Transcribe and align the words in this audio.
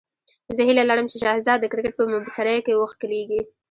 زه 0.55 0.61
هیله 0.67 0.83
لرم 0.89 1.05
چې 1.11 1.17
شهزاد 1.23 1.59
د 1.61 1.65
کرکټ 1.71 1.93
په 1.97 2.03
مبصرۍ 2.13 2.57
کې 2.65 2.73
وښکلېږي. 2.79 3.41